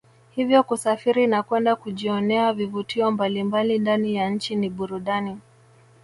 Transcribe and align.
Hivyo 0.35 0.63
kusafiri 0.63 1.27
na 1.27 1.43
kwenda 1.43 1.75
kujionea 1.75 2.53
vivutio 2.53 3.11
mbalimbali 3.11 3.79
ndani 3.79 4.15
ya 4.15 4.29
nchi 4.29 4.55
ni 4.55 4.69
burudani 4.69 5.37